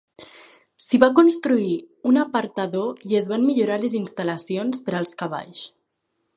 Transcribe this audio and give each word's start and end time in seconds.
S'hi 0.85 0.99
va 1.03 1.09
construir 1.19 1.75
un 2.11 2.17
apartador 2.23 3.05
i 3.11 3.19
es 3.21 3.29
van 3.35 3.47
millorar 3.51 3.79
les 3.85 3.97
instal·lacions 4.03 4.85
per 4.89 4.97
als 5.03 5.15
cavalls. 5.25 5.65